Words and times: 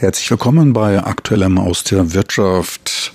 Herzlich 0.00 0.30
willkommen 0.30 0.72
bei 0.72 1.04
Aktuellem 1.04 1.58
aus 1.58 1.84
der 1.84 2.14
Wirtschaft. 2.14 3.12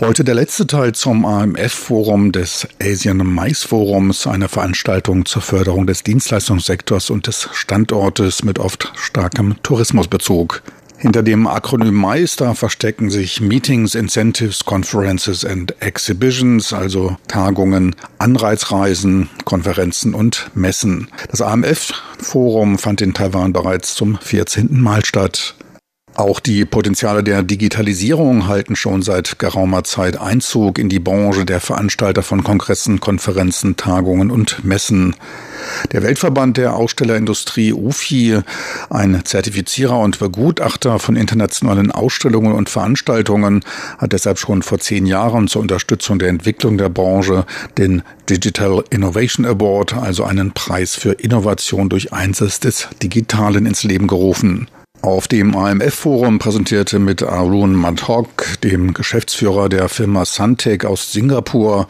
Heute 0.00 0.22
der 0.22 0.34
letzte 0.34 0.66
Teil 0.66 0.92
zum 0.94 1.24
AMF-Forum 1.24 2.30
des 2.30 2.68
Asian 2.78 3.26
Mais 3.26 3.62
Forums, 3.62 4.26
eine 4.26 4.50
Veranstaltung 4.50 5.24
zur 5.24 5.40
Förderung 5.40 5.86
des 5.86 6.02
Dienstleistungssektors 6.02 7.08
und 7.08 7.26
des 7.26 7.48
Standortes 7.54 8.44
mit 8.44 8.58
oft 8.58 8.92
starkem 8.96 9.62
Tourismusbezug. 9.62 10.62
Hinter 10.98 11.22
dem 11.22 11.46
Akronym 11.46 12.06
da 12.36 12.52
verstecken 12.52 13.08
sich 13.08 13.40
Meetings, 13.40 13.94
Incentives, 13.94 14.66
Conferences 14.66 15.46
and 15.46 15.74
Exhibitions, 15.80 16.74
also 16.74 17.16
Tagungen, 17.28 17.96
Anreizreisen, 18.18 19.30
Konferenzen 19.46 20.12
und 20.12 20.50
Messen. 20.52 21.08
Das 21.30 21.40
AMF-Forum 21.40 22.76
fand 22.76 23.00
in 23.00 23.14
Taiwan 23.14 23.54
bereits 23.54 23.94
zum 23.94 24.18
14. 24.18 24.68
Mal 24.82 25.02
statt. 25.06 25.54
Auch 26.14 26.40
die 26.40 26.64
Potenziale 26.64 27.22
der 27.22 27.42
Digitalisierung 27.42 28.48
halten 28.48 28.76
schon 28.76 29.00
seit 29.00 29.38
geraumer 29.38 29.84
Zeit 29.84 30.20
Einzug 30.20 30.78
in 30.78 30.88
die 30.88 30.98
Branche 30.98 31.44
der 31.44 31.60
Veranstalter 31.60 32.22
von 32.22 32.42
Kongressen, 32.42 33.00
Konferenzen, 33.00 33.76
Tagungen 33.76 34.30
und 34.30 34.64
Messen. 34.64 35.14
Der 35.92 36.02
Weltverband 36.02 36.56
der 36.56 36.74
Ausstellerindustrie 36.74 37.72
UFI, 37.72 38.40
ein 38.90 39.24
Zertifizierer 39.24 39.98
und 39.98 40.18
Begutachter 40.18 40.98
von 40.98 41.16
internationalen 41.16 41.92
Ausstellungen 41.92 42.52
und 42.52 42.68
Veranstaltungen, 42.68 43.64
hat 43.98 44.12
deshalb 44.12 44.38
schon 44.38 44.62
vor 44.62 44.78
zehn 44.78 45.06
Jahren 45.06 45.48
zur 45.48 45.62
Unterstützung 45.62 46.18
der 46.18 46.28
Entwicklung 46.28 46.76
der 46.76 46.88
Branche 46.88 47.46
den 47.78 48.02
Digital 48.28 48.84
Innovation 48.90 49.46
Award, 49.46 49.94
also 49.94 50.24
einen 50.24 50.52
Preis 50.52 50.96
für 50.96 51.12
Innovation 51.12 51.88
durch 51.88 52.12
Einsatz 52.12 52.60
des 52.60 52.88
Digitalen 53.02 53.64
ins 53.64 53.84
Leben 53.84 54.06
gerufen. 54.06 54.68
Auf 55.02 55.28
dem 55.28 55.56
AMF-Forum 55.56 56.38
präsentierte 56.38 56.98
mit 56.98 57.22
Arun 57.22 57.74
Madhok, 57.74 58.60
dem 58.62 58.92
Geschäftsführer 58.92 59.70
der 59.70 59.88
Firma 59.88 60.26
Suntech 60.26 60.84
aus 60.84 61.10
Singapur 61.10 61.88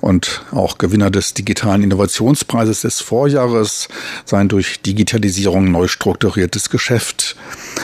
und 0.00 0.44
auch 0.52 0.78
Gewinner 0.78 1.10
des 1.10 1.34
digitalen 1.34 1.82
Innovationspreises 1.82 2.82
des 2.82 3.00
Vorjahres, 3.00 3.88
sein 4.24 4.48
durch 4.48 4.80
Digitalisierung 4.80 5.72
neu 5.72 5.88
strukturiertes 5.88 6.70
Geschäft. 6.70 7.34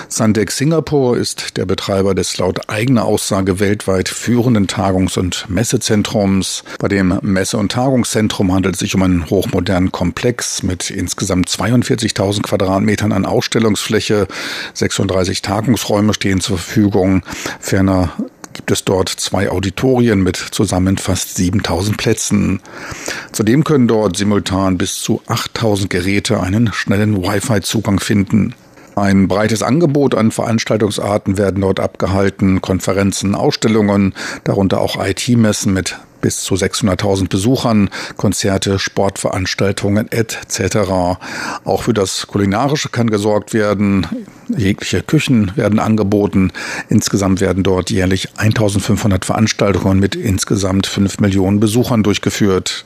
Suntech 0.08 0.50
Singapur 0.50 1.16
ist 1.16 1.56
der 1.56 1.66
Betreiber 1.66 2.14
des 2.14 2.38
laut 2.38 2.68
eigener 2.68 3.04
Aussage 3.04 3.60
weltweit 3.60 4.08
führenden 4.08 4.66
Tagungs- 4.66 5.18
und 5.18 5.46
Messezentrums. 5.48 6.64
Bei 6.78 6.88
dem 6.88 7.18
Messe- 7.22 7.58
und 7.58 7.72
Tagungszentrum 7.72 8.52
handelt 8.52 8.74
es 8.74 8.80
sich 8.80 8.94
um 8.94 9.02
einen 9.02 9.28
hochmodernen 9.28 9.92
Komplex 9.92 10.62
mit 10.62 10.91
insgesamt 10.91 11.48
42.000 11.48 12.42
Quadratmetern 12.42 13.12
an 13.12 13.26
Ausstellungsfläche 13.26 14.28
36 14.74 15.42
Tagungsräume 15.42 16.14
stehen 16.14 16.41
zur 16.41 16.58
Verfügung. 16.58 17.22
Ferner 17.60 18.12
gibt 18.58 18.70
es 18.72 18.84
dort 18.84 19.08
zwei 19.08 19.50
Auditorien 19.50 20.20
mit 20.20 20.36
zusammen 20.36 20.98
fast 20.98 21.36
7000 21.36 21.96
Plätzen. 21.96 22.60
Zudem 23.32 23.62
können 23.62 23.86
dort 23.86 24.16
simultan 24.16 24.78
bis 24.78 25.00
zu 25.00 25.22
8000 25.26 25.88
Geräte 25.88 26.41
einen 26.41 26.72
schnellen 26.72 27.22
Wi-Fi-Zugang 27.22 28.00
finden. 28.00 28.54
Ein 28.98 29.28
breites 29.28 29.62
Angebot 29.62 30.16
an 30.16 30.32
Veranstaltungsarten 30.32 31.38
werden 31.38 31.60
dort 31.60 31.78
abgehalten, 31.78 32.60
Konferenzen, 32.60 33.36
Ausstellungen, 33.36 34.12
darunter 34.42 34.80
auch 34.80 34.96
IT-Messen 34.98 35.72
mit 35.72 35.96
bis 36.20 36.42
zu 36.42 36.56
600.000 36.56 37.28
Besuchern, 37.28 37.91
Konzerte, 38.16 38.80
Sportveranstaltungen 38.80 40.10
etc. 40.10 41.16
Auch 41.64 41.82
für 41.82 41.94
das 41.94 42.26
Kulinarische 42.26 42.88
kann 42.88 43.08
gesorgt 43.08 43.54
werden. 43.54 44.08
Jegliche 44.48 45.03
Küchen 45.03 45.53
werden 45.54 45.78
angeboten. 45.78 46.50
Insgesamt 46.88 47.41
werden 47.41 47.62
dort 47.62 47.91
jährlich 47.91 48.31
1500 48.37 49.25
Veranstaltungen 49.25 50.00
mit 50.00 50.16
insgesamt 50.16 50.88
5 50.88 51.20
Millionen 51.20 51.60
Besuchern 51.60 52.03
durchgeführt. 52.03 52.84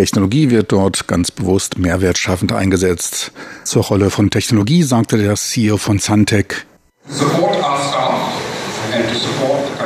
Technologie 0.00 0.48
wird 0.48 0.72
dort 0.72 1.08
ganz 1.08 1.30
bewusst 1.30 1.76
mehrwertschaffend 1.76 2.52
eingesetzt. 2.52 3.32
Zur 3.64 3.84
Rolle 3.84 4.08
von 4.08 4.30
Technologie 4.30 4.82
sagte 4.82 5.18
der 5.18 5.34
CEO 5.34 5.76
von 5.76 5.98
Suntech. 5.98 6.54
Support 7.06 7.56
our 7.56 7.76
staff 7.76 8.19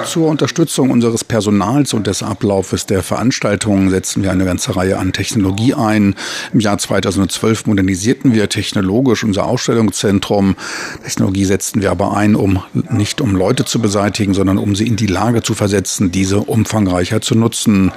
zur 0.05 0.29
Unterstützung 0.29 0.91
unseres 0.91 1.25
Personals 1.25 1.95
und 1.95 2.07
des 2.07 2.23
Ablaufes 2.23 2.87
der 2.87 3.03
Veranstaltungen 3.03 3.91
setzen 3.91 4.23
wir 4.23 4.31
eine 4.31 4.45
ganze 4.45 4.77
Reihe 4.77 4.99
an 4.99 5.13
Technologie 5.13 5.75
ein. 5.75 6.15
Im 6.53 6.61
Jahr 6.61 6.79
2012 6.79 7.67
modernisierten 7.67 8.35
wir 8.35 8.49
technologisch 8.49 9.25
unser 9.25 9.47
Ausstellungszentrum. 9.47 10.57
Technologie 11.03 11.45
setzten 11.45 11.83
wir 11.83 11.91
aber 11.91 12.17
ein, 12.17 12.37
um 12.37 12.63
nicht 12.91 13.21
um 13.21 13.35
Leute 13.35 13.65
zu 13.65 13.81
beseitigen, 13.81 14.35
sondern 14.35 14.59
um 14.59 14.77
sie 14.77 14.87
in 14.87 14.97
die 14.97 15.07
Lage 15.07 15.43
zu 15.43 15.55
versetzen, 15.55 16.13
diese 16.13 16.41
umfangreicher 16.41 17.21
zu 17.21 17.35
nutzen. 17.35 17.91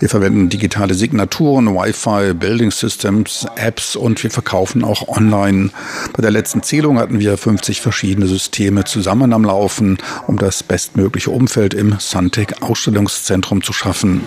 Wir 0.00 0.08
verwenden 0.08 0.48
digitale 0.48 0.94
Signaturen, 0.94 1.74
Wi-Fi, 1.74 2.34
Building 2.34 2.72
Systems, 2.72 3.46
Apps 3.56 3.96
und 3.96 4.22
wir 4.22 4.30
verkaufen 4.30 4.84
auch 4.84 5.08
online. 5.08 5.70
Bei 6.14 6.20
der 6.20 6.30
letzten 6.30 6.62
Zählung 6.62 6.98
hatten 6.98 7.20
wir 7.20 7.36
50 7.36 7.80
verschiedene 7.80 8.26
Systeme 8.26 8.84
zusammen 8.84 9.32
am 9.32 9.44
Laufen, 9.44 9.98
um 10.26 10.36
das 10.44 10.62
bestmögliche 10.62 11.30
Umfeld 11.30 11.72
im 11.72 11.96
Suntec 11.98 12.60
Ausstellungszentrum 12.60 13.62
zu 13.62 13.72
schaffen. 13.72 14.20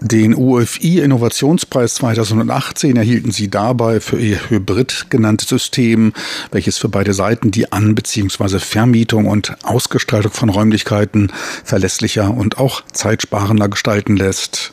Den 0.00 0.34
UFI 0.36 1.00
Innovationspreis 1.00 1.96
2018 1.96 2.96
erhielten 2.96 3.32
sie 3.32 3.50
dabei 3.50 3.98
für 3.98 4.20
ihr 4.20 4.38
Hybrid 4.48 5.06
genanntes 5.10 5.48
System, 5.48 6.12
welches 6.52 6.78
für 6.78 6.88
beide 6.88 7.12
Seiten 7.12 7.50
die 7.50 7.72
An- 7.72 7.96
bzw. 7.96 8.60
Vermietung 8.60 9.26
und 9.26 9.56
Ausgestaltung 9.64 10.30
von 10.30 10.48
Räumlichkeiten 10.48 11.32
verlässlicher 11.64 12.32
und 12.32 12.58
auch 12.58 12.82
zeitsparender 12.92 13.68
gestalten 13.68 14.16
lässt. 14.16 14.72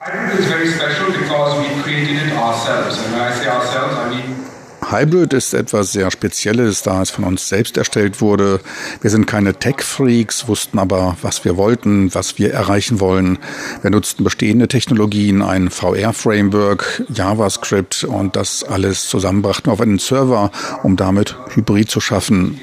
Hybrid 0.00 0.40
is 0.40 0.46
very 0.46 0.66
special 0.66 1.12
because 1.12 1.60
we 1.60 1.82
created 1.82 2.26
it 2.26 2.32
ourselves. 2.36 2.98
And 2.98 3.14
when 3.14 3.22
I 3.22 3.32
say 3.32 3.48
ourselves, 3.48 3.94
I 3.96 4.08
mean 4.10 4.37
Hybrid 4.90 5.34
ist 5.34 5.52
etwas 5.52 5.92
sehr 5.92 6.10
Spezielles, 6.10 6.82
da 6.82 7.02
es 7.02 7.10
von 7.10 7.24
uns 7.24 7.46
selbst 7.48 7.76
erstellt 7.76 8.22
wurde. 8.22 8.60
Wir 9.02 9.10
sind 9.10 9.26
keine 9.26 9.54
Tech-Freaks, 9.54 10.48
wussten 10.48 10.78
aber, 10.78 11.16
was 11.20 11.44
wir 11.44 11.58
wollten, 11.58 12.14
was 12.14 12.38
wir 12.38 12.54
erreichen 12.54 12.98
wollen. 12.98 13.38
Wir 13.82 13.90
nutzten 13.90 14.24
bestehende 14.24 14.66
Technologien, 14.66 15.42
ein 15.42 15.68
VR-Framework, 15.68 17.02
JavaScript 17.08 18.04
und 18.04 18.34
das 18.34 18.64
alles 18.64 19.08
zusammenbrachten 19.08 19.70
auf 19.70 19.82
einen 19.82 19.98
Server, 19.98 20.50
um 20.82 20.96
damit 20.96 21.36
Hybrid 21.54 21.90
zu 21.90 22.00
schaffen. 22.00 22.58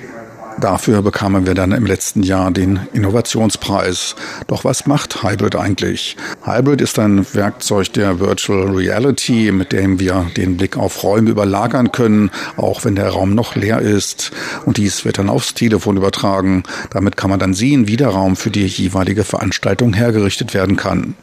Dafür 0.60 1.02
bekamen 1.02 1.46
wir 1.46 1.54
dann 1.54 1.74
im 1.74 1.86
letzten 1.86 2.24
Jahr 2.24 2.50
den 2.50 2.80
Innovationspreis. 2.94 4.16
Doch 4.48 4.64
was 4.64 4.86
macht 4.86 5.22
Hybrid 5.22 5.56
eigentlich? 5.56 6.16
Hybrid 6.44 6.82
ist 6.82 6.98
ein 6.98 7.26
Werkzeug 7.34 7.92
der 7.94 8.20
Virtual 8.20 8.70
Reality, 8.70 9.52
mit 9.52 9.74
dem 9.74 10.00
wir 10.00 10.28
den 10.38 10.56
Blick 10.56 10.78
auf 10.78 11.04
Räume 11.04 11.30
überlagern 11.30 11.92
können, 11.92 12.32
auch 12.56 12.86
wenn 12.86 12.96
der 12.96 13.10
Raum 13.10 13.36
noch 13.36 13.56
leer 13.56 13.80
ist. 13.80 14.32
Und 14.66 14.78
dies 14.78 15.04
wird 15.04 15.18
dann 15.18 15.30
aufs 15.30 15.54
Telefon 15.54 15.98
übertragen. 15.98 16.64
Damit 16.92 17.18
kann 17.18 17.30
man 17.30 17.40
dann 17.40 17.54
sehen, 17.54 17.88
wie 17.88 17.98
der 17.98 18.10
Raum 18.10 18.36
für 18.36 18.50
die 18.50 18.66
jeweilige 18.66 19.26
Veranstaltung 19.26 19.94
hergerichtet 19.94 20.54
werden 20.54 20.78
kann. 20.78 21.16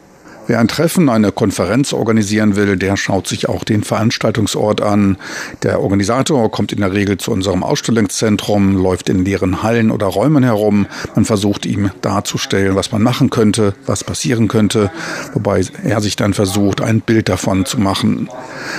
Wer 0.49 0.59
ein 0.59 0.67
Treffen, 0.67 1.09
eine 1.09 1.31
Konferenz 1.31 1.93
organisieren 1.93 2.57
will, 2.57 2.77
der 2.77 2.97
schaut 2.97 3.29
sich 3.29 3.49
auch 3.49 3.63
den 3.63 3.85
Veranstaltungsort 3.85 4.81
an. 4.81 5.17
Der 5.63 5.81
Organisator 5.81 6.51
kommt 6.51 6.73
in 6.73 6.81
der 6.81 6.93
Regel 6.93 7.17
zu 7.17 7.31
unserem 7.31 7.63
Ausstellungszentrum, 7.63 8.77
läuft 8.77 9.09
in 9.09 9.25
leeren 9.25 9.63
Hallen 9.63 9.93
oder 9.93 10.07
Räumen 10.07 10.43
herum. 10.43 10.89
Man 11.15 11.25
versucht 11.25 11.65
ihm 11.65 11.93
darzustellen, 12.01 12.75
was 12.75 12.91
man 12.91 13.03
machen 13.03 13.31
könnte, 13.31 13.75
was 13.87 14.03
passieren 14.03 14.49
könnte, 14.49 14.91
wobei 15.33 15.65
er 15.85 16.01
sich 16.01 16.17
dann 16.17 16.35
versucht, 16.35 16.81
ein 16.81 17.03
Bild 17.03 17.29
davon 17.29 17.65
zu 17.65 17.79
machen. 17.79 18.29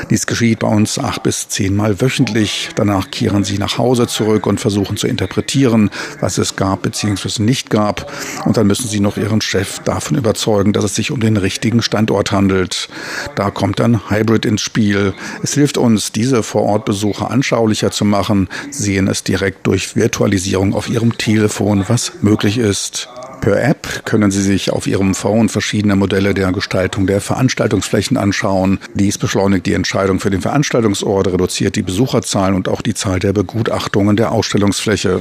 Dies 0.09 0.27
geschieht 0.27 0.59
bei 0.59 0.67
uns 0.67 0.99
acht 0.99 1.23
bis 1.23 1.47
zehnmal 1.47 2.01
wöchentlich. 2.01 2.71
Danach 2.75 3.09
kehren 3.09 3.45
sie 3.45 3.57
nach 3.57 3.77
Hause 3.77 4.07
zurück 4.07 4.47
und 4.47 4.59
versuchen 4.59 4.97
zu 4.97 5.07
interpretieren, 5.07 5.91
was 6.19 6.37
es 6.37 6.57
gab 6.57 6.81
bzw. 6.81 7.41
nicht 7.41 7.69
gab. 7.69 8.11
Und 8.43 8.57
dann 8.57 8.67
müssen 8.67 8.89
sie 8.89 8.99
noch 8.99 9.15
ihren 9.15 9.39
Chef 9.39 9.79
davon 9.79 10.17
überzeugen, 10.17 10.73
dass 10.73 10.83
es 10.83 10.95
sich 10.95 11.11
um 11.11 11.21
den 11.21 11.37
richtigen 11.37 11.52
richtigen 11.53 11.83
Standort 11.83 12.31
handelt. 12.31 12.89
Da 13.35 13.51
kommt 13.51 13.79
dann 13.79 14.09
Hybrid 14.09 14.43
ins 14.45 14.61
Spiel. 14.61 15.13
Es 15.43 15.53
hilft 15.53 15.77
uns, 15.77 16.11
diese 16.11 16.41
Vorortbesuche 16.41 17.29
anschaulicher 17.29 17.91
zu 17.91 18.05
machen, 18.05 18.49
sehen 18.71 19.07
es 19.07 19.23
direkt 19.23 19.67
durch 19.67 19.95
Virtualisierung 19.95 20.73
auf 20.73 20.89
ihrem 20.89 21.15
Telefon, 21.17 21.85
was 21.87 22.13
möglich 22.21 22.57
ist. 22.57 23.07
Per 23.41 23.61
App 23.61 24.05
können 24.05 24.31
Sie 24.31 24.41
sich 24.41 24.71
auf 24.71 24.87
Ihrem 24.87 25.13
Phone 25.13 25.49
verschiedene 25.49 25.97
Modelle 25.97 26.33
der 26.33 26.53
Gestaltung 26.53 27.07
der 27.07 27.19
Veranstaltungsflächen 27.19 28.15
anschauen. 28.15 28.79
Dies 28.93 29.17
beschleunigt 29.17 29.65
die 29.65 29.73
Entscheidung 29.73 30.21
für 30.21 30.29
den 30.29 30.39
Veranstaltungsort, 30.41 31.27
reduziert 31.27 31.75
die 31.75 31.81
Besucherzahlen 31.81 32.55
und 32.55 32.69
auch 32.69 32.81
die 32.81 32.93
Zahl 32.93 33.19
der 33.19 33.33
Begutachtungen 33.33 34.15
der 34.15 34.31
Ausstellungsfläche. 34.31 35.19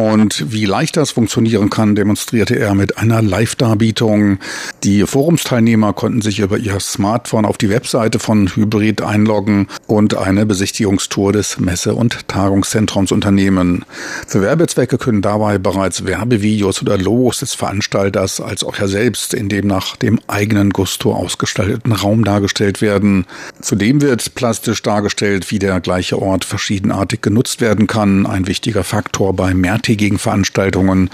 Und 0.00 0.50
wie 0.50 0.64
leicht 0.64 0.96
das 0.96 1.10
funktionieren 1.10 1.68
kann, 1.68 1.94
demonstrierte 1.94 2.58
er 2.58 2.74
mit 2.74 2.96
einer 2.96 3.20
Live-Darbietung. 3.20 4.38
Die 4.82 5.02
Forumsteilnehmer 5.02 5.92
konnten 5.92 6.22
sich 6.22 6.38
über 6.38 6.56
ihr 6.56 6.80
Smartphone 6.80 7.44
auf 7.44 7.58
die 7.58 7.68
Webseite 7.68 8.18
von 8.18 8.48
Hybrid 8.48 9.02
einloggen 9.02 9.66
und 9.86 10.16
eine 10.16 10.46
Besichtigungstour 10.46 11.34
des 11.34 11.60
Messe- 11.60 11.94
und 11.94 12.26
Tagungszentrums 12.28 13.12
unternehmen. 13.12 13.84
Für 14.26 14.40
Werbezwecke 14.40 14.96
können 14.96 15.20
dabei 15.20 15.58
bereits 15.58 16.06
Werbevideos 16.06 16.80
oder 16.80 16.96
Logos 16.96 17.40
des 17.40 17.52
Veranstalters 17.52 18.40
als 18.40 18.64
auch 18.64 18.78
er 18.78 18.88
selbst 18.88 19.34
in 19.34 19.50
dem 19.50 19.66
nach 19.66 19.96
dem 19.96 20.18
eigenen 20.28 20.70
Gusto 20.70 21.12
ausgestalteten 21.12 21.92
Raum 21.92 22.24
dargestellt 22.24 22.80
werden. 22.80 23.26
Zudem 23.60 24.00
wird 24.00 24.34
plastisch 24.34 24.80
dargestellt, 24.80 25.50
wie 25.50 25.58
der 25.58 25.78
gleiche 25.80 26.22
Ort 26.22 26.46
verschiedenartig 26.46 27.20
genutzt 27.20 27.60
werden 27.60 27.86
kann. 27.86 28.24
Ein 28.24 28.46
wichtiger 28.46 28.82
Faktor 28.82 29.34
bei 29.34 29.52
Mehrtätigkeiten 29.52 29.89
mehrtägigen 29.90 30.18
Veranstaltungen, 30.18 31.10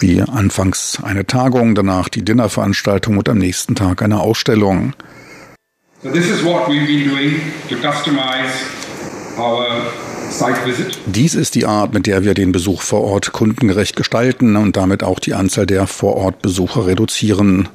wie 0.00 0.20
anfangs 0.20 0.98
eine 1.02 1.26
Tagung, 1.26 1.76
danach 1.76 2.08
die 2.08 2.24
Dinnerveranstaltung 2.24 3.18
und 3.18 3.28
am 3.28 3.38
nächsten 3.38 3.76
Tag 3.76 4.02
eine 4.02 4.20
Ausstellung. 4.20 4.94
So 6.02 6.10
this 6.10 6.28
is 6.28 6.44
what 6.44 6.68
we've 6.68 6.86
been 6.86 7.08
doing 7.08 7.40
to 7.68 7.76
customize 7.76 8.52
our 9.38 9.66
dies 11.06 11.34
ist 11.36 11.54
die 11.54 11.66
Art, 11.66 11.94
mit 11.94 12.06
der 12.06 12.24
wir 12.24 12.34
den 12.34 12.50
Besuch 12.50 12.82
vor 12.82 13.02
Ort 13.02 13.32
kundengerecht 13.32 13.94
gestalten 13.94 14.56
und 14.56 14.76
damit 14.76 15.04
auch 15.04 15.20
die 15.20 15.34
Anzahl 15.34 15.66
der 15.66 15.86
Vorortbesucher 15.86 16.86
reduzieren. 16.86 17.68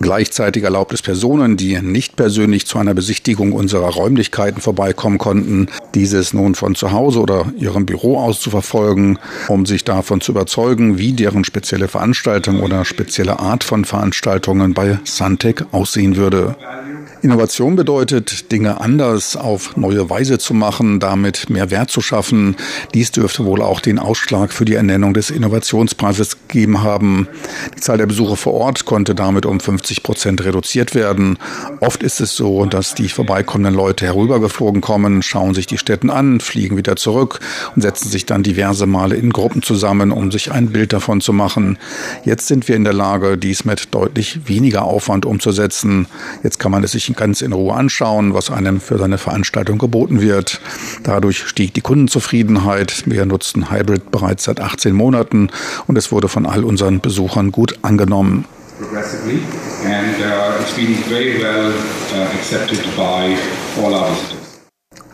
Gleichzeitig 0.00 0.64
erlaubt 0.64 0.92
es 0.92 1.02
Personen, 1.02 1.56
die 1.56 1.80
nicht 1.80 2.16
persönlich 2.16 2.66
zu 2.66 2.78
einer 2.78 2.94
Besichtigung 2.94 3.52
unserer 3.52 3.90
Räumlichkeiten 3.90 4.60
vorbeikommen 4.60 5.18
konnten, 5.18 5.68
dieses 5.94 6.32
nun 6.32 6.54
von 6.54 6.74
zu 6.74 6.92
Hause 6.92 7.20
oder 7.20 7.52
ihrem 7.56 7.86
Büro 7.86 8.18
aus 8.18 8.40
zu 8.40 8.50
verfolgen, 8.50 9.18
um 9.48 9.66
sich 9.66 9.84
davon 9.84 10.20
zu 10.20 10.32
überzeugen, 10.32 10.98
wie 10.98 11.12
deren 11.12 11.44
spezielle 11.44 11.88
Veranstaltung 11.88 12.60
oder 12.60 12.84
spezielle 12.84 13.38
Art 13.38 13.64
von 13.64 13.84
Veranstaltungen 13.84 14.74
bei 14.74 14.98
Santec 15.04 15.66
aussehen 15.72 16.16
würde. 16.16 16.56
Innovation 17.22 17.76
bedeutet, 17.76 18.50
Dinge 18.50 18.80
anders 18.80 19.36
auf 19.36 19.76
neue 19.76 20.10
Weise 20.10 20.38
zu 20.38 20.54
machen, 20.54 20.98
damit 20.98 21.48
mehr 21.50 21.70
Wert 21.70 21.88
zu 21.88 22.00
schaffen. 22.00 22.56
Dies 22.94 23.12
dürfte 23.12 23.44
wohl 23.44 23.62
auch 23.62 23.78
den 23.78 24.00
Ausschlag 24.00 24.52
für 24.52 24.64
die 24.64 24.74
Ernennung 24.74 25.14
des 25.14 25.30
Innovationspreises 25.30 26.48
gegeben 26.48 26.82
haben. 26.82 27.28
Die 27.76 27.80
Zahl 27.80 27.98
der 27.98 28.06
Besucher 28.06 28.34
vor 28.34 28.54
Ort 28.54 28.86
konnte 28.86 29.14
damit 29.14 29.46
um 29.46 29.60
50 29.60 30.02
Prozent 30.02 30.44
reduziert 30.44 30.96
werden. 30.96 31.38
Oft 31.78 32.02
ist 32.02 32.20
es 32.20 32.34
so, 32.34 32.66
dass 32.66 32.96
die 32.96 33.08
vorbeikommenden 33.08 33.74
Leute 33.74 34.04
herübergeflogen 34.04 34.80
kommen, 34.80 35.22
schauen 35.22 35.54
sich 35.54 35.68
die 35.68 35.78
Städten 35.78 36.10
an, 36.10 36.40
fliegen 36.40 36.76
wieder 36.76 36.96
zurück 36.96 37.38
und 37.76 37.82
setzen 37.82 38.08
sich 38.08 38.26
dann 38.26 38.42
diverse 38.42 38.86
Male 38.86 39.14
in 39.14 39.30
Gruppen 39.30 39.62
zusammen, 39.62 40.10
um 40.10 40.32
sich 40.32 40.50
ein 40.50 40.72
Bild 40.72 40.92
davon 40.92 41.20
zu 41.20 41.32
machen. 41.32 41.78
Jetzt 42.24 42.48
sind 42.48 42.66
wir 42.66 42.74
in 42.74 42.82
der 42.82 42.94
Lage, 42.94 43.38
dies 43.38 43.64
mit 43.64 43.94
deutlich 43.94 44.48
weniger 44.48 44.82
Aufwand 44.82 45.24
umzusetzen. 45.24 46.08
Jetzt 46.42 46.58
kann 46.58 46.72
man 46.72 46.82
es 46.82 46.90
sich 46.90 47.11
ganz 47.14 47.40
in 47.40 47.52
Ruhe 47.52 47.74
anschauen, 47.74 48.34
was 48.34 48.50
einem 48.50 48.80
für 48.80 48.98
seine 48.98 49.18
Veranstaltung 49.18 49.78
geboten 49.78 50.20
wird. 50.20 50.60
Dadurch 51.02 51.46
stieg 51.46 51.74
die 51.74 51.80
Kundenzufriedenheit. 51.80 53.04
Wir 53.06 53.26
nutzten 53.26 53.70
Hybrid 53.70 54.10
bereits 54.10 54.42
seit 54.44 54.60
18 54.60 54.94
Monaten 54.94 55.50
und 55.86 55.96
es 55.96 56.12
wurde 56.12 56.28
von 56.28 56.46
all 56.46 56.64
unseren 56.64 57.00
Besuchern 57.00 57.52
gut 57.52 57.78
angenommen. 57.82 58.44
Uh, 58.80 58.84
uh. 58.84 58.88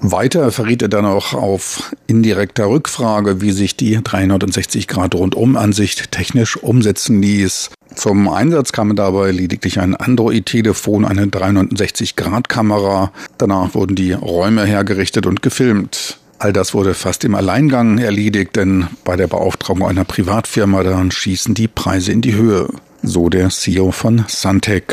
Weiter 0.00 0.52
verriet 0.52 0.82
er 0.82 0.88
dann 0.88 1.04
auch 1.04 1.34
auf 1.34 1.92
indirekter 2.06 2.66
Rückfrage, 2.66 3.40
wie 3.40 3.50
sich 3.50 3.76
die 3.76 3.98
360-Grad-Rundum-Ansicht 3.98 6.12
technisch 6.12 6.56
umsetzen 6.56 7.20
ließ. 7.20 7.70
Zum 7.94 8.28
Einsatz 8.28 8.72
kam 8.72 8.94
dabei 8.94 9.30
lediglich 9.30 9.80
ein 9.80 9.96
Android-Telefon, 9.96 11.04
eine 11.04 11.26
360-Grad-Kamera. 11.26 13.12
Danach 13.38 13.74
wurden 13.74 13.96
die 13.96 14.12
Räume 14.12 14.64
hergerichtet 14.64 15.26
und 15.26 15.42
gefilmt. 15.42 16.18
All 16.38 16.52
das 16.52 16.74
wurde 16.74 16.94
fast 16.94 17.24
im 17.24 17.34
Alleingang 17.34 17.98
erledigt, 17.98 18.54
denn 18.54 18.86
bei 19.02 19.16
der 19.16 19.26
Beauftragung 19.26 19.84
einer 19.84 20.04
Privatfirma 20.04 20.84
dann 20.84 21.10
schießen 21.10 21.54
die 21.54 21.66
Preise 21.66 22.12
in 22.12 22.20
die 22.20 22.34
Höhe. 22.34 22.68
So 23.02 23.28
der 23.28 23.48
CEO 23.48 23.90
von 23.90 24.24
Suntech. 24.28 24.84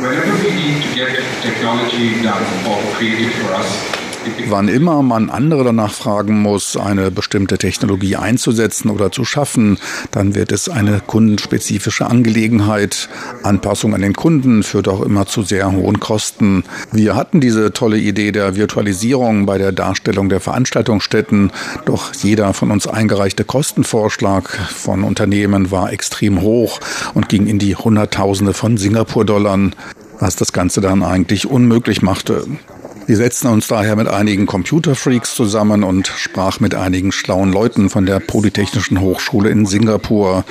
Whenever 0.00 0.32
we 0.42 0.52
need 0.52 0.82
to 0.82 0.94
get 0.94 1.20
technology 1.42 2.22
done 2.22 2.44
or 2.66 2.78
created 2.96 3.32
for 3.34 3.54
us, 3.56 3.99
Wann 4.48 4.68
immer 4.68 5.02
man 5.02 5.30
andere 5.30 5.64
danach 5.64 5.92
fragen 5.92 6.40
muss, 6.40 6.76
eine 6.76 7.10
bestimmte 7.10 7.56
Technologie 7.56 8.16
einzusetzen 8.16 8.90
oder 8.90 9.12
zu 9.12 9.24
schaffen, 9.24 9.78
dann 10.10 10.34
wird 10.34 10.52
es 10.52 10.68
eine 10.68 11.00
kundenspezifische 11.06 12.06
Angelegenheit. 12.06 13.08
Anpassung 13.42 13.94
an 13.94 14.02
den 14.02 14.14
Kunden 14.14 14.62
führt 14.62 14.88
auch 14.88 15.02
immer 15.02 15.26
zu 15.26 15.42
sehr 15.42 15.72
hohen 15.72 16.00
Kosten. 16.00 16.64
Wir 16.92 17.16
hatten 17.16 17.40
diese 17.40 17.72
tolle 17.72 17.98
Idee 17.98 18.32
der 18.32 18.56
Virtualisierung 18.56 19.46
bei 19.46 19.56
der 19.56 19.72
Darstellung 19.72 20.28
der 20.28 20.40
Veranstaltungsstätten, 20.40 21.52
doch 21.84 22.12
jeder 22.14 22.52
von 22.52 22.70
uns 22.70 22.86
eingereichte 22.86 23.44
Kostenvorschlag 23.44 24.48
von 24.48 25.04
Unternehmen 25.04 25.70
war 25.70 25.92
extrem 25.92 26.42
hoch 26.42 26.80
und 27.14 27.28
ging 27.28 27.46
in 27.46 27.58
die 27.58 27.76
Hunderttausende 27.76 28.52
von 28.52 28.76
Singapur-Dollar, 28.76 29.70
was 30.18 30.36
das 30.36 30.52
Ganze 30.52 30.80
dann 30.80 31.02
eigentlich 31.02 31.48
unmöglich 31.48 32.02
machte. 32.02 32.46
Wir 33.10 33.16
setzten 33.16 33.48
uns 33.48 33.66
daher 33.66 33.96
mit 33.96 34.06
einigen 34.06 34.46
Computerfreaks 34.46 35.34
zusammen 35.34 35.82
und 35.82 36.06
sprach 36.06 36.60
mit 36.60 36.76
einigen 36.76 37.10
schlauen 37.10 37.52
Leuten 37.52 37.90
von 37.90 38.06
der 38.06 38.20
Polytechnischen 38.20 39.00
Hochschule 39.00 39.50
in 39.50 39.66
Singapur, 39.66 40.44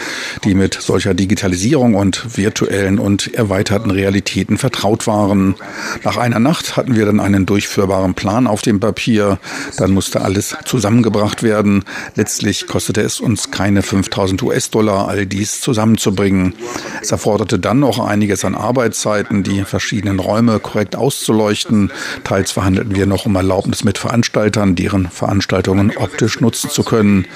die 0.44 0.56
mit 0.56 0.74
solcher 0.74 1.14
Digitalisierung 1.14 1.96
und 1.96 2.36
virtuellen 2.36 3.00
und 3.00 3.34
erweiterten 3.34 3.92
Realitäten 3.92 4.58
vertraut 4.58 5.08
waren. 5.08 5.56
Nach 6.04 6.18
einer 6.18 6.40
Nacht 6.40 6.76
hatten 6.76 6.98
wir 6.98 7.06
dann 7.06 7.22
einen 7.22 7.46
durchführbaren 7.46 8.14
Plan 8.14 8.46
auf 8.46 8.62
dem 8.62 8.82
Papier. 8.82 9.40
Dann 9.78 9.92
musste 9.92 10.20
alles 10.20 10.58
zusammengebracht 10.66 11.44
werden. 11.44 11.86
Letztlich 12.16 12.68
kostete 12.68 13.00
es 13.00 13.22
uns 13.22 13.52
keine 13.52 13.84
5000 13.84 14.44
US-Dollar, 14.44 15.08
all 15.08 15.26
dies 15.26 15.62
zusammenzubringen. 15.62 16.56
Es 17.02 17.14
erforderte 17.14 17.58
dann 17.58 17.80
noch 17.80 18.06
einiges 18.06 18.44
an 18.44 18.56
Arbeitszeiten, 18.56 19.44
die 19.44 19.64
verschiedenen 19.64 20.20
Räume 20.20 20.60
korrekt 20.60 20.98
auszuleuchten, 20.98 21.94
teils 22.26 22.49
Jetzt 22.50 22.56
verhandelten 22.56 22.96
wir 22.96 23.06
noch 23.06 23.28
um 23.28 23.36
Erlaubnis 23.36 23.84
mit 23.84 24.00
Veranstaltern, 24.00 24.74
deren 24.74 25.08
Veranstaltungen 25.08 25.96
optisch 25.96 26.42
nutzen 26.42 26.72
zu 26.72 26.82
können. 26.82 27.28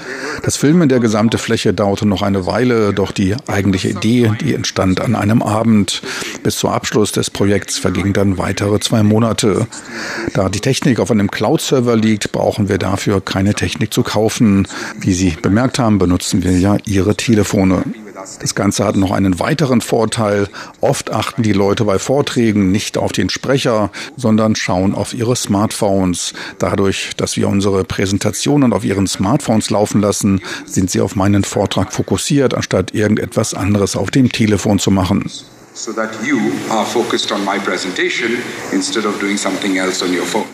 Das 0.42 0.58
Filmen 0.58 0.90
der 0.90 1.00
gesamte 1.00 1.38
Fläche 1.38 1.72
dauerte 1.72 2.08
noch 2.08 2.24
eine 2.24 2.48
Weile, 2.48 2.96
doch 2.96 3.12
die 3.12 3.36
eigentliche 3.46 3.90
Idee, 3.90 4.32
die 4.42 4.56
entstand 4.56 5.02
an 5.02 5.14
einem 5.14 5.44
Abend. 5.44 6.02
Bis 6.42 6.58
zum 6.58 6.72
Abschluss 6.72 7.12
des 7.12 7.30
Projekts 7.30 7.78
vergingen 7.78 8.14
dann 8.14 8.40
weitere 8.40 8.80
zwei 8.80 9.04
Monate. 9.04 9.68
Da 10.34 10.50
die 10.50 10.62
Technik 10.62 11.00
auf 11.00 11.12
einem 11.12 11.30
Cloud-Server 11.30 11.96
liegt, 11.96 12.32
brauchen 12.32 12.68
wir 12.68 12.80
dafür 12.80 13.22
keine 13.22 13.54
Technik 13.54 13.94
zu 13.94 14.02
kaufen. 14.02 14.68
Wie 15.00 15.14
Sie 15.14 15.38
bemerkt 15.40 15.78
haben, 15.78 16.00
benutzen 16.00 16.42
wir 16.42 16.58
ja 16.58 16.78
Ihre 16.86 17.16
Telefone. 17.16 17.84
Das 18.40 18.56
Ganze 18.56 18.86
hat 18.86 18.96
noch 18.96 19.12
einen 19.12 19.40
weiteren 19.40 19.82
Vorteil. 19.82 20.48
Oft 20.82 21.12
achten 21.12 21.44
die 21.44 21.52
Leute 21.52 21.84
bei 21.84 22.00
Vorträgen 22.00 22.72
nicht 22.72 22.98
auf 22.98 23.12
den 23.12 23.30
Sprecher, 23.30 23.92
sondern 24.16 24.56
schauen 24.56 24.96
auf 24.96 25.14
ihre 25.14 25.36
Smartphones. 25.36 26.34
Dadurch, 26.58 27.12
dass 27.18 27.36
wir 27.36 27.50
unsere 27.50 27.84
Präsentationen 27.84 28.72
auf 28.72 28.86
ihren 28.86 29.08
Smartphones 29.08 29.70
laufen 29.70 30.00
lassen, 30.00 30.42
sind 30.66 30.90
sie 30.90 31.02
auf 31.02 31.16
meinen 31.16 31.44
Vortrag 31.44 31.92
fokussiert, 31.92 32.54
anstatt 32.54 32.94
irgendetwas 32.94 33.54
anderes 33.54 33.96
auf 33.96 34.10
dem 34.10 34.32
Telefon 34.32 34.80
zu 34.80 34.92
machen. 34.92 35.30
So 35.74 35.92
that 35.92 36.12
you 36.24 36.38
are 36.70 36.86
focused 36.86 37.32
on 37.32 37.44
my 37.44 37.58
presentation 37.60 38.38
instead 38.72 39.06
of 39.06 39.20
doing 39.20 39.38
something 39.38 39.78
else 39.78 40.06
on 40.06 40.16
your 40.16 40.26
phone. 40.26 40.46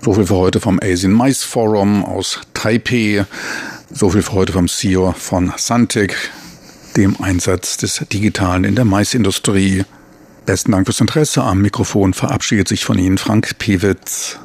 So 0.00 0.14
viel 0.14 0.26
für 0.26 0.36
heute 0.36 0.60
vom 0.60 0.80
Asian 0.82 1.16
Mice 1.16 1.44
Forum 1.44 2.04
aus 2.04 2.40
Taipei. 2.54 3.26
So 3.92 4.10
viel 4.10 4.22
für 4.22 4.32
heute 4.32 4.52
vom 4.52 4.68
CEO 4.68 5.12
von 5.12 5.52
Santic 5.56 6.30
dem 6.96 7.20
Einsatz 7.20 7.76
des 7.76 8.04
Digitalen 8.12 8.64
in 8.64 8.74
der 8.74 8.84
Maisindustrie. 8.84 9.84
Besten 10.46 10.72
Dank 10.72 10.86
fürs 10.86 11.00
Interesse. 11.00 11.42
Am 11.42 11.62
Mikrofon 11.62 12.14
verabschiedet 12.14 12.68
sich 12.68 12.84
von 12.84 12.98
Ihnen 12.98 13.18
Frank 13.18 13.58
Pewitz. 13.58 14.38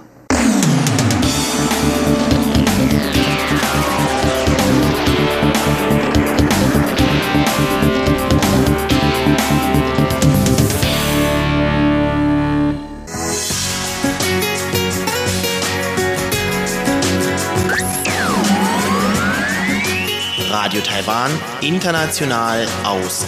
Taiwan, 21.18 21.32
international 21.62 22.68
aus 22.84 23.26